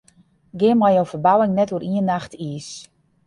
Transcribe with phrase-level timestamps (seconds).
[0.59, 2.69] Gean mei jo ferbouwing net oer ien nacht iis.